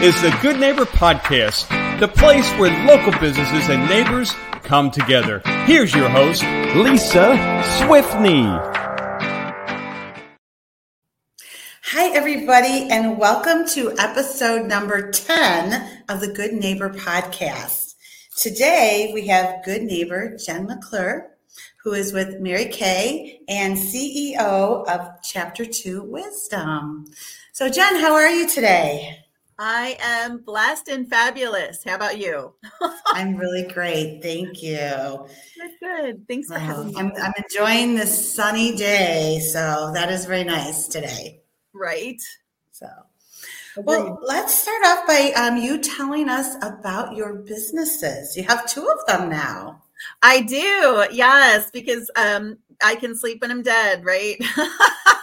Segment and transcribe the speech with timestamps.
[0.00, 4.32] is the Good Neighbor Podcast, the place where local businesses and neighbors
[4.62, 5.42] come together.
[5.64, 6.44] Here's your host,
[6.76, 7.34] Lisa
[7.80, 8.46] Swiftney.
[11.82, 17.94] Hi, everybody, and welcome to episode number 10 of the Good Neighbor Podcast.
[18.36, 21.32] Today, we have good neighbor Jen McClure,
[21.82, 27.06] who is with Mary Kay and CEO of Chapter 2 Wisdom.
[27.52, 29.24] So, Jen, how are you today?
[29.58, 31.82] I am blessed and fabulous.
[31.84, 32.54] How about you?
[33.06, 34.20] I'm really great.
[34.22, 34.78] Thank you.
[34.78, 36.28] Good, good.
[36.28, 36.94] Thanks for having me.
[36.96, 41.40] I'm, I'm enjoying this sunny day, so that is very nice today.
[41.72, 42.22] Right.
[42.70, 42.86] So,
[43.78, 48.36] well, let's start off by um, you telling us about your businesses.
[48.36, 49.82] You have two of them now.
[50.22, 54.40] I do, yes, because um, I can sleep when I'm dead, right?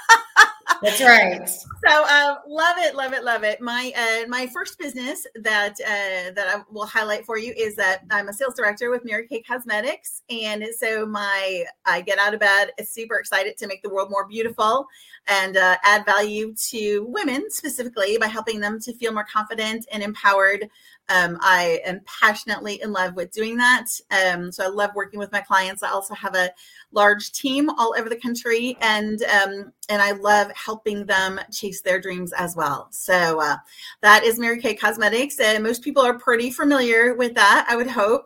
[0.85, 1.49] That's right.
[1.49, 3.59] So uh, love it, love it, love it.
[3.59, 8.03] My uh, my first business that uh, that I will highlight for you is that
[8.11, 12.39] I'm a sales director with Mary Kay Cosmetics, and so my I get out of
[12.39, 14.85] bed super excited to make the world more beautiful
[15.27, 20.03] and uh, add value to women specifically by helping them to feel more confident and
[20.03, 20.69] empowered
[21.09, 23.85] um, I am passionately in love with doing that.
[24.09, 25.83] Um, so I love working with my clients.
[25.83, 26.51] I also have a
[26.91, 31.99] large team all over the country, and um, and I love helping them chase their
[31.99, 32.87] dreams as well.
[32.91, 33.57] So uh,
[34.01, 37.65] that is Mary Kay Cosmetics, and most people are pretty familiar with that.
[37.69, 38.25] I would hope.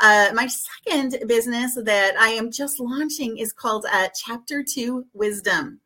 [0.00, 5.80] Uh, my second business that I am just launching is called uh, Chapter Two Wisdom.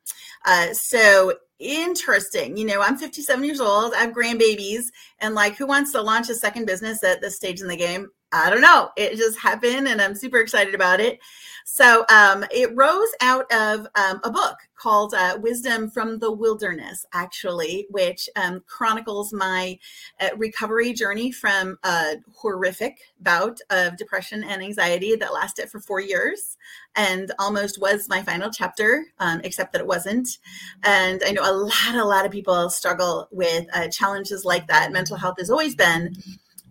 [0.45, 2.55] Uh, so interesting.
[2.57, 4.85] You know, I'm 57 years old, I have grandbabies,
[5.19, 8.07] and like, who wants to launch a second business at this stage in the game?
[8.31, 8.89] I don't know.
[8.97, 11.19] It just happened, and I'm super excited about it.
[11.65, 17.05] So um, it rose out of um, a book called uh, Wisdom from the Wilderness,
[17.13, 19.79] actually, which um, chronicles my
[20.19, 25.99] uh, recovery journey from a horrific bout of depression and anxiety that lasted for four
[25.99, 26.57] years
[26.95, 30.37] and almost was my final chapter, um, except that it wasn't.
[30.83, 34.91] And I know a lot, a lot of people struggle with uh, challenges like that.
[34.91, 36.15] Mental health has always been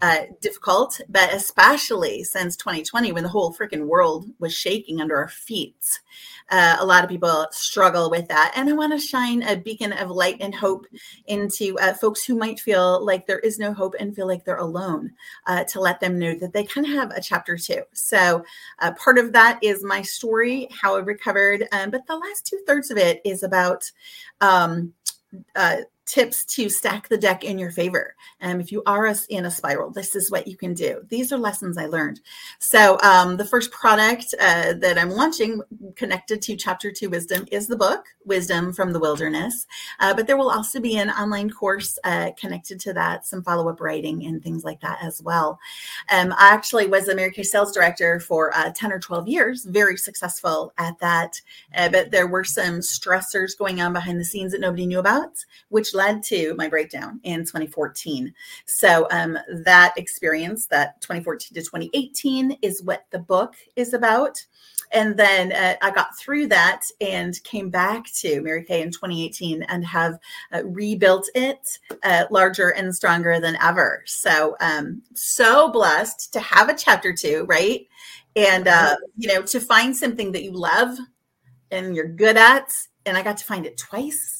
[0.02, 5.28] uh, difficult, but especially since 2020 when the whole freaking world was shaking under our
[5.28, 6.00] feet.
[6.50, 8.52] Uh, a lot of people struggle with that.
[8.54, 10.86] And I want to shine a beacon of light and hope
[11.26, 14.56] into uh, folks who might feel like there is no hope and feel like they're
[14.56, 15.12] alone
[15.46, 17.82] uh, to let them know that they can have a chapter two.
[17.92, 18.44] So,
[18.80, 21.66] uh, part of that is my story, how I recovered.
[21.72, 23.90] Um, but the last two thirds of it is about
[24.40, 24.92] um,
[25.54, 28.14] uh, tips to stack the deck in your favor.
[28.40, 31.02] Um, if you are in a spiral, this is what you can do.
[31.08, 32.20] These are lessons I learned.
[32.58, 35.60] So, um, the first product uh, that I'm launching
[35.96, 39.66] connected to Chapter 2 Wisdom is the book, Wisdom from the Wilderness.
[40.00, 43.68] Uh, but there will also be an online course uh, connected to that, some follow
[43.68, 45.58] up writing and things like that as well.
[46.12, 49.64] Um, I actually was a Mary Kay sales director for uh, 10 or 12 years,
[49.64, 51.40] very successful at that.
[51.74, 55.44] Uh, but there were some stressors going on behind the scenes that nobody knew about,
[55.68, 58.32] which led to my breakdown in 2014.
[58.66, 64.44] So um, that experience, that 2014 to 2018, is what the book is about.
[64.92, 69.64] And then uh, I got through that and came back to Mary Kay in 2018
[69.64, 70.18] and have
[70.52, 74.02] uh, rebuilt it uh, larger and stronger than ever.
[74.06, 77.88] So, um, so blessed to have a chapter two, right?
[78.36, 80.96] And, uh, you know, to find something that you love
[81.70, 82.72] and you're good at.
[83.06, 84.35] And I got to find it twice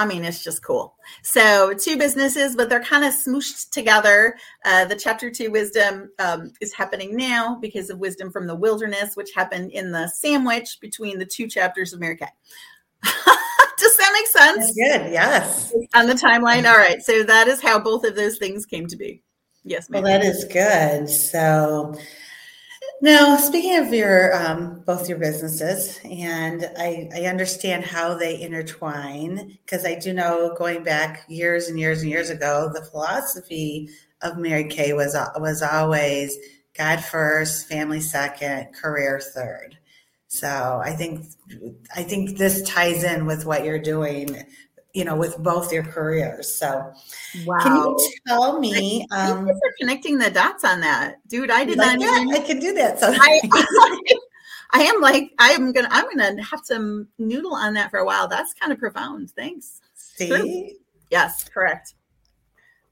[0.00, 0.96] I mean, it's just cool.
[1.22, 4.34] So, two businesses, but they're kind of smooshed together.
[4.64, 9.14] Uh, the chapter two wisdom um, is happening now because of wisdom from the wilderness,
[9.14, 12.28] which happened in the sandwich between the two chapters of Mary Kay.
[13.02, 14.72] Does that make sense?
[14.74, 15.12] That's good.
[15.12, 15.70] Yes.
[15.92, 16.66] On the timeline.
[16.66, 17.02] All right.
[17.02, 19.22] So that is how both of those things came to be.
[19.64, 19.90] Yes.
[19.90, 20.02] Ma'am.
[20.02, 21.10] Well, that is good.
[21.10, 21.94] So
[23.02, 29.58] now, speaking of your um, both your businesses, and I, I understand how they intertwine
[29.64, 33.88] because I do know going back years and years and years ago, the philosophy
[34.22, 36.36] of Mary Kay was was always
[36.76, 39.78] God first, family second, career third.
[40.28, 41.26] So I think
[41.96, 44.44] I think this ties in with what you're doing
[44.92, 46.52] you know, with both your careers.
[46.52, 46.92] So,
[47.44, 47.58] wow.
[47.62, 49.06] can you tell me?
[49.10, 51.50] Um, you for connecting the dots on that, dude.
[51.50, 52.22] I did like not.
[52.22, 52.98] Even, I can do that.
[52.98, 53.40] So I,
[54.72, 58.04] I am like, I am gonna, I'm gonna have to noodle on that for a
[58.04, 58.28] while.
[58.28, 59.30] That's kind of profound.
[59.30, 59.80] Thanks.
[59.94, 60.28] See.
[60.28, 60.68] True.
[61.10, 61.94] Yes, correct.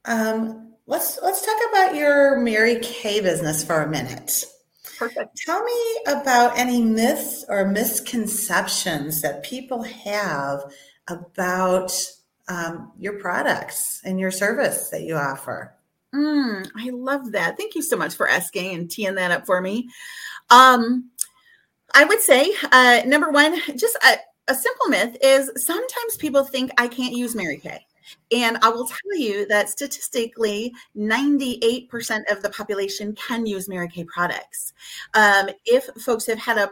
[0.04, 4.44] Um, let's let's talk about your Mary Kay business for a minute.
[4.98, 5.36] Perfect.
[5.46, 10.60] Tell me about any myths or misconceptions that people have
[11.08, 11.92] about
[12.48, 15.74] um, your products and your service that you offer.
[16.14, 17.56] Mm, I love that.
[17.56, 19.88] Thank you so much for asking and teeing that up for me.
[20.50, 21.10] Um,
[21.94, 24.16] I would say, uh, number one, just a,
[24.48, 27.84] a simple myth is sometimes people think I can't use Mary Kay.
[28.32, 31.90] And I will tell you that statistically, 98%
[32.30, 34.72] of the population can use Mary Kay products.
[35.14, 36.70] Um, if folks have had a,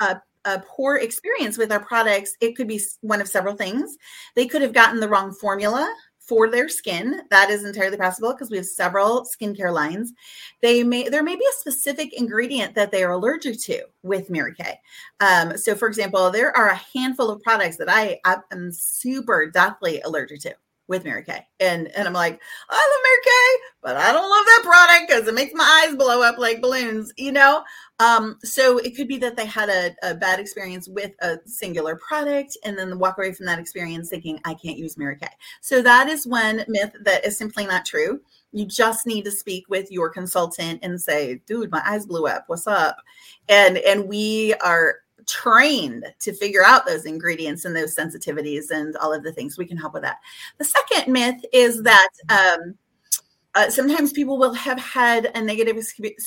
[0.00, 3.96] a a poor experience with our products, it could be one of several things.
[4.34, 5.92] They could have gotten the wrong formula
[6.30, 7.22] for their skin.
[7.30, 10.12] That is entirely possible because we have several skincare lines.
[10.62, 14.54] They may there may be a specific ingredient that they are allergic to with Mary
[14.54, 14.78] Kay.
[15.18, 19.50] Um, so, for example, there are a handful of products that I, I am super
[19.50, 20.54] deathly allergic to
[20.90, 21.46] with Mary Kay.
[21.60, 22.38] And and I'm like,
[22.68, 25.96] I love Mary Kay, but I don't love that product because it makes my eyes
[25.96, 27.62] blow up like balloons, you know?
[28.00, 31.96] Um, so it could be that they had a, a, bad experience with a singular
[31.96, 35.28] product and then walk away from that experience thinking, I can't use Mary Kay.
[35.60, 38.20] So that is one myth that is simply not true.
[38.52, 42.44] You just need to speak with your consultant and say, dude, my eyes blew up.
[42.48, 42.96] What's up?
[43.48, 44.96] And and we are
[45.30, 49.58] trained to figure out those ingredients and those sensitivities and all of the things.
[49.58, 50.18] We can help with that.
[50.58, 52.74] The second myth is that um,
[53.54, 55.76] uh, sometimes people will have had a negative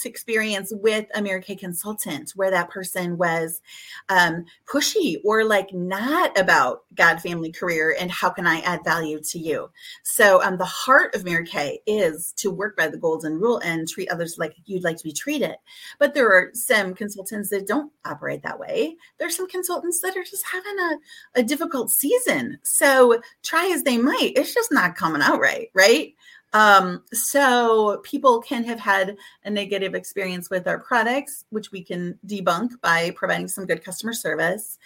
[0.04, 3.62] experience with a Mary consultant where that person was
[4.10, 9.22] um, pushy or like not about God, family, career, and how can I add value
[9.22, 9.70] to you.
[10.04, 13.88] So, um, the heart of Mary Kay is to work by the golden rule and
[13.88, 15.56] treat others like you'd like to be treated.
[16.00, 18.98] But there are some consultants that don't operate that way.
[19.18, 22.60] There's some consultants that are just having a, a difficult season.
[22.64, 26.14] So, try as they might, it's just not coming out right, right?
[26.54, 32.18] Um, so people can have had a negative experience with our products, which we can
[32.28, 34.78] debunk by providing some good customer service.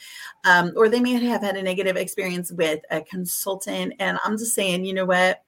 [0.45, 3.93] Um, or they may have had a negative experience with a consultant.
[3.99, 5.43] And I'm just saying, you know what?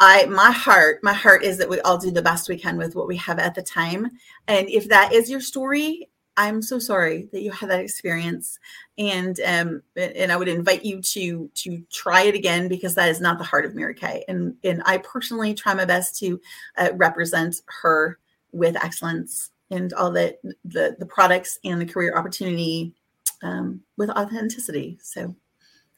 [0.00, 2.96] I my heart, my heart is that we all do the best we can with
[2.96, 4.10] what we have at the time.
[4.48, 8.60] And if that is your story, I'm so sorry that you had that experience,
[8.96, 13.20] and um, and I would invite you to to try it again because that is
[13.20, 16.40] not the heart of Mary Kay, and and I personally try my best to
[16.76, 18.20] uh, represent her
[18.52, 22.94] with excellence and all the the the products and the career opportunity
[23.42, 24.96] um, with authenticity.
[25.02, 25.34] So,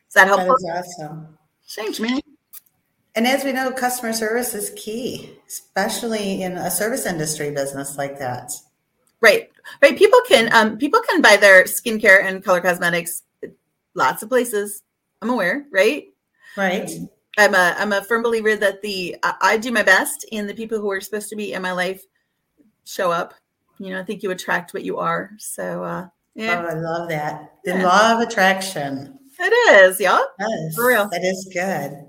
[0.09, 0.57] is that helpful?
[0.67, 1.37] That is awesome.
[1.69, 2.19] Thanks, man.
[3.15, 8.19] And as we know, customer service is key, especially in a service industry business like
[8.21, 8.53] that.
[9.21, 9.51] Right.
[9.83, 9.97] Right.
[9.97, 13.23] People can um people can buy their skincare and color cosmetics
[13.95, 14.83] lots of places.
[15.23, 16.07] I'm aware, right?
[16.57, 16.91] Right.
[17.39, 20.55] I'm a I'm a firm believer that the I, I do my best and the
[20.55, 22.03] people who are supposed to be in my life
[22.85, 23.35] show up.
[23.79, 25.31] You know, I think you attract what you are.
[25.39, 26.63] So uh yeah.
[26.65, 27.55] Oh, I love that.
[27.65, 27.85] The yeah.
[27.85, 29.19] law of attraction.
[29.39, 30.21] It is, yeah.
[30.39, 31.09] Yes, For real.
[31.09, 32.07] That is good.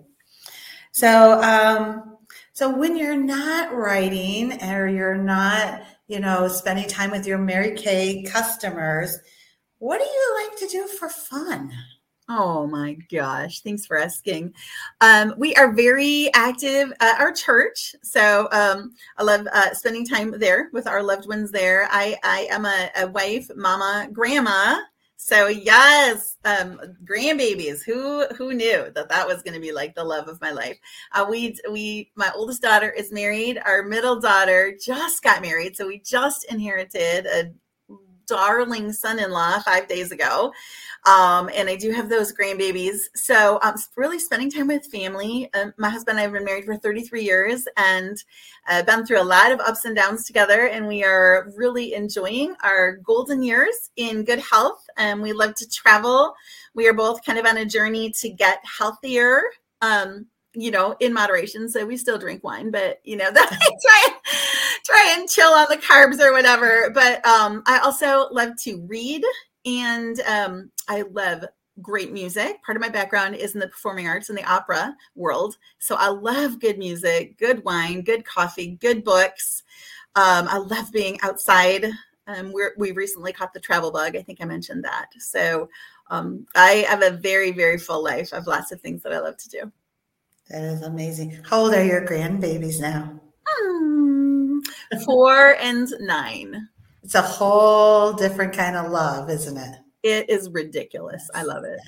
[0.92, 2.18] So um
[2.54, 7.74] so when you're not writing or you're not you know, spending time with your Mary
[7.74, 9.18] Kay customers.
[9.78, 11.72] What do you like to do for fun?
[12.28, 13.62] Oh my gosh.
[13.62, 14.54] Thanks for asking.
[15.00, 17.96] Um, we are very active at our church.
[18.04, 21.88] So um, I love uh, spending time there with our loved ones there.
[21.90, 24.81] I, I am a, a wife, mama, grandma.
[25.24, 27.84] So yes, um, grandbabies.
[27.84, 30.80] Who who knew that that was going to be like the love of my life?
[31.12, 33.62] Uh, we we my oldest daughter is married.
[33.64, 37.54] Our middle daughter just got married, so we just inherited a
[38.32, 40.54] darling son-in-law five days ago.
[41.06, 42.98] Um, and I do have those grandbabies.
[43.14, 45.50] So I'm um, really spending time with family.
[45.54, 48.24] Um, my husband and I have been married for 33 years and
[48.70, 50.68] uh, been through a lot of ups and downs together.
[50.68, 54.88] And we are really enjoying our golden years in good health.
[54.96, 56.34] And we love to travel.
[56.74, 59.42] We are both kind of on a journey to get healthier.
[59.82, 61.70] Um, you know, in moderation.
[61.70, 64.16] So we still drink wine, but you know, that try and
[64.91, 66.91] try and chill on the carbs or whatever.
[66.93, 69.24] But um, I also love to read
[69.65, 71.45] and um, I love
[71.81, 72.62] great music.
[72.63, 75.57] Part of my background is in the performing arts and the opera world.
[75.79, 79.63] So I love good music, good wine, good coffee, good books.
[80.15, 81.86] Um, I love being outside.
[82.27, 84.15] Um, we recently caught the travel bug.
[84.15, 85.07] I think I mentioned that.
[85.19, 85.69] So
[86.10, 88.29] um, I have a very, very full life.
[88.31, 89.71] I have lots of things that I love to do.
[90.50, 91.39] That is amazing.
[91.45, 93.21] How old are your grandbabies now?
[95.05, 96.67] Four and nine.
[97.03, 99.75] It's a whole different kind of love, isn't it?
[100.03, 101.29] It is ridiculous.
[101.36, 101.79] I love it.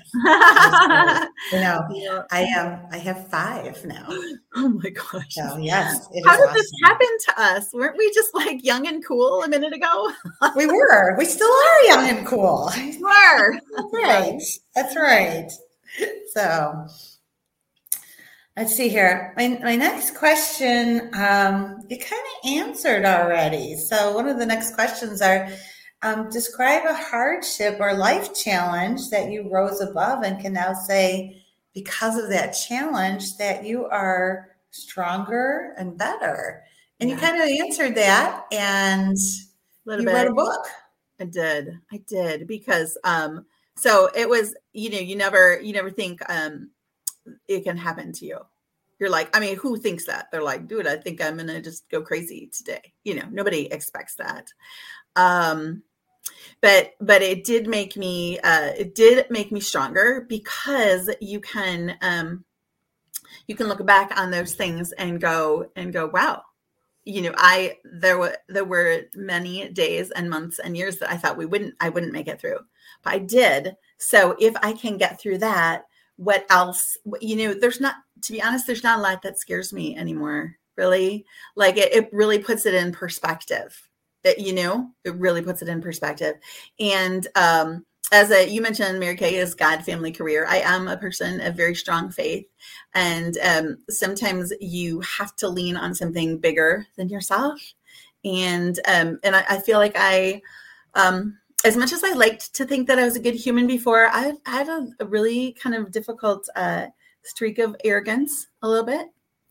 [1.52, 2.22] you know, yeah.
[2.30, 2.86] I am.
[2.92, 4.08] I have five now.
[4.56, 5.34] Oh my gosh!
[5.34, 6.54] So yes, how did awesome.
[6.54, 7.70] this happen to us?
[7.72, 10.12] Weren't we just like young and cool a minute ago?
[10.56, 11.16] we were.
[11.18, 12.70] We still are young and cool.
[12.76, 13.58] We were.
[13.76, 14.40] That's right.
[14.76, 15.50] That's right.
[16.34, 16.86] So,
[18.56, 19.34] Let's see here.
[19.36, 23.76] My, my next question, um, you kind of answered already.
[23.76, 25.48] So, one of the next questions are
[26.02, 31.42] um, describe a hardship or life challenge that you rose above and can now say,
[31.74, 36.62] because of that challenge, that you are stronger and better.
[37.00, 37.16] And yeah.
[37.16, 39.18] you kind of answered that, and
[39.86, 40.06] you bit.
[40.06, 40.66] wrote a book.
[41.20, 41.70] I did.
[41.92, 43.46] I did because um,
[43.76, 44.54] so it was.
[44.72, 46.70] You know, you never, you never think um,
[47.48, 48.38] it can happen to you.
[48.98, 50.30] You're like, I mean, who thinks that?
[50.30, 52.92] They're like, dude, I think I'm gonna just go crazy today.
[53.02, 54.52] You know, nobody expects that.
[55.16, 55.82] Um,
[56.60, 61.96] but but it did make me uh, it did make me stronger because you can
[62.00, 62.44] um,
[63.46, 66.42] you can look back on those things and go and go, wow,
[67.04, 71.16] you know, I there were there were many days and months and years that I
[71.16, 72.60] thought we wouldn't I wouldn't make it through,
[73.02, 73.76] but I did.
[73.98, 75.84] So if I can get through that,
[76.16, 79.72] what else you know there's not to be honest there's not a lot that scares
[79.72, 81.24] me anymore really.
[81.56, 83.80] Like it, it really puts it in perspective.
[84.22, 86.36] That you know it really puts it in perspective.
[86.80, 90.46] And um as a you mentioned mary kay is god family career.
[90.48, 92.46] I am a person of very strong faith.
[92.94, 97.60] And um sometimes you have to lean on something bigger than yourself.
[98.24, 100.40] And um and i, I feel like i
[100.94, 104.06] um as much as I liked to think that I was a good human before,
[104.06, 106.86] I, had a, a, really kind of difficult uh,
[107.22, 109.08] streak of arrogance, a little bit,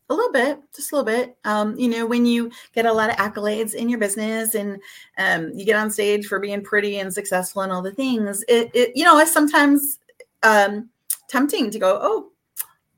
[0.08, 1.36] a little bit, just a little bit.
[1.44, 4.80] Um, you know, when you get a lot of accolades in your business and
[5.18, 8.70] um, you get on stage for being pretty and successful and all the things, it,
[8.74, 9.98] it you know, it's sometimes
[10.44, 10.88] um,
[11.28, 12.30] tempting to go, oh,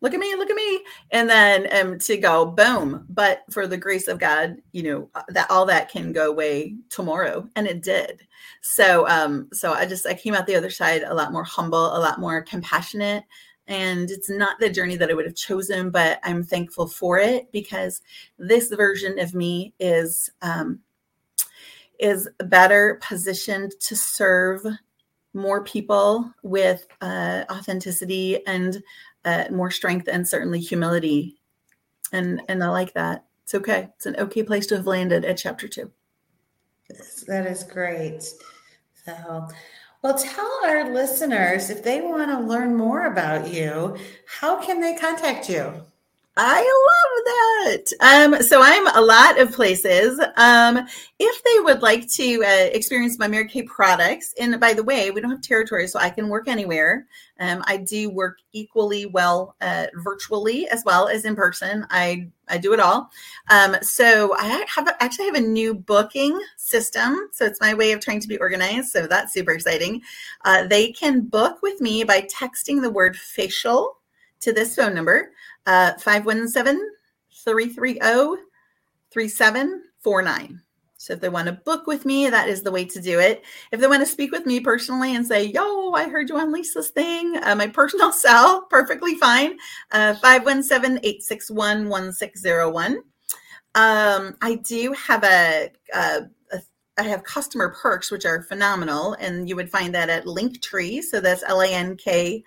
[0.01, 3.07] look at me, look at me, and then um, to go boom.
[3.09, 6.77] But for the grace of God, you know uh, that all that can go away
[6.91, 8.27] tomorrow, and it did.
[8.61, 11.97] So, um, so I just I came out the other side a lot more humble,
[11.97, 13.25] a lot more compassionate,
[13.67, 17.51] and it's not the journey that I would have chosen, but I'm thankful for it
[17.53, 18.03] because
[18.39, 20.81] this version of me is um,
[21.99, 24.65] is better positioned to serve
[25.35, 28.83] more people with uh, authenticity and
[29.27, 31.37] uh, more strength and certainly humility.
[32.13, 33.25] And and I like that.
[33.43, 33.89] It's okay.
[33.97, 35.91] It's an okay place to have landed at chapter two.
[37.27, 38.23] That is great.
[39.05, 39.49] So,
[40.03, 44.95] well, tell our listeners if they want to learn more about you, how can they
[44.95, 45.75] contact you?
[46.39, 47.93] I love that.
[48.01, 50.21] Um, so I'm a lot of places.
[50.37, 50.87] Um,
[51.19, 55.11] if they would like to uh, experience my Mary Kay products, and by the way,
[55.11, 57.07] we don't have territory, so I can work anywhere.
[57.41, 61.87] Um, I do work equally well uh, virtually as well as in person.
[61.89, 63.11] I I do it all.
[63.49, 67.31] Um, so I have actually have a new booking system.
[67.33, 68.89] So it's my way of trying to be organized.
[68.89, 70.03] So that's super exciting.
[70.45, 73.97] Uh, they can book with me by texting the word facial
[74.41, 75.33] to this phone number.
[75.67, 76.81] Uh, 517
[77.45, 78.43] 330
[79.13, 80.63] 3749.
[80.99, 83.45] So if they want to book with me, that is the way to do it.
[83.71, 86.53] If they want to speak with me personally and say, yo, I heard you on
[86.53, 89.57] Lisa's thing, uh, my personal cell, perfectly fine.
[89.93, 93.03] Uh, 517 861 1601.
[93.75, 96.61] Um, I do have a, a, a,
[96.99, 99.13] I have customer perks, which are phenomenal.
[99.21, 101.03] And you would find that at Linktree.
[101.03, 102.43] So that's L A N K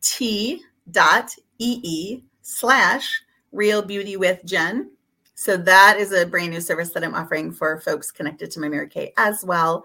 [0.00, 4.90] T dot E E slash real beauty with Jen.
[5.34, 8.68] So that is a brand new service that I'm offering for folks connected to my
[8.68, 9.84] Mary Kay as well.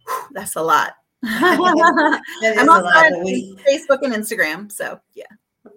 [0.07, 2.21] whew, that's a lot i'm on
[3.67, 5.25] facebook and instagram so yeah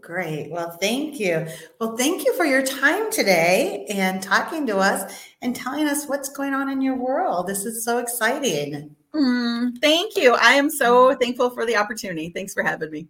[0.03, 0.51] Great.
[0.51, 1.47] Well, thank you.
[1.81, 5.13] Well, thank you for your time today and talking to us
[5.43, 7.47] and telling us what's going on in your world.
[7.47, 8.95] This is so exciting.
[9.15, 10.35] Mm, thank you.
[10.35, 12.31] I am so thankful for the opportunity.
[12.31, 13.09] Thanks for having me.